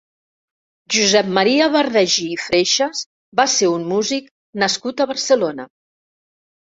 [0.95, 3.03] Josep Maria Bardagí i Freixas
[3.41, 4.35] va ser un músic
[4.65, 5.69] nascut a Barcelona.